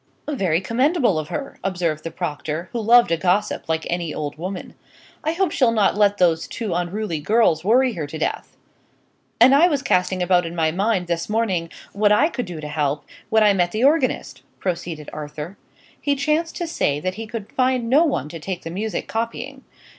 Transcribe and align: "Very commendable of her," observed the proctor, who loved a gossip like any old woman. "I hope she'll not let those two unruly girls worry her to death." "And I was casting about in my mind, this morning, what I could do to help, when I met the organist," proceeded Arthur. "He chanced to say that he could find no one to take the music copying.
"Very 0.27 0.61
commendable 0.61 1.19
of 1.19 1.27
her," 1.27 1.59
observed 1.63 2.03
the 2.03 2.09
proctor, 2.09 2.69
who 2.71 2.79
loved 2.81 3.11
a 3.11 3.17
gossip 3.17 3.69
like 3.69 3.85
any 3.87 4.11
old 4.15 4.35
woman. 4.35 4.73
"I 5.23 5.33
hope 5.33 5.51
she'll 5.51 5.71
not 5.71 5.95
let 5.95 6.17
those 6.17 6.47
two 6.47 6.73
unruly 6.73 7.19
girls 7.19 7.63
worry 7.63 7.93
her 7.93 8.07
to 8.07 8.17
death." 8.17 8.57
"And 9.39 9.53
I 9.53 9.67
was 9.67 9.83
casting 9.83 10.23
about 10.23 10.43
in 10.43 10.55
my 10.55 10.71
mind, 10.71 11.05
this 11.05 11.29
morning, 11.29 11.69
what 11.93 12.11
I 12.11 12.29
could 12.29 12.47
do 12.47 12.59
to 12.59 12.67
help, 12.67 13.05
when 13.29 13.43
I 13.43 13.53
met 13.53 13.71
the 13.73 13.83
organist," 13.83 14.41
proceeded 14.59 15.07
Arthur. 15.13 15.55
"He 16.01 16.15
chanced 16.15 16.55
to 16.55 16.65
say 16.65 16.99
that 16.99 17.13
he 17.13 17.27
could 17.27 17.51
find 17.51 17.87
no 17.87 18.03
one 18.03 18.27
to 18.29 18.39
take 18.39 18.63
the 18.63 18.71
music 18.71 19.07
copying. 19.07 19.63